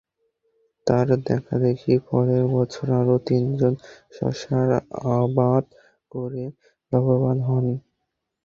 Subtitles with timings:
[0.87, 3.73] তাঁর দেখাদেখি পরের বছর আরও তিনজন
[4.17, 4.67] শসার
[5.15, 5.63] আবাদ
[6.11, 6.43] করে
[6.91, 7.65] লাভবান হন।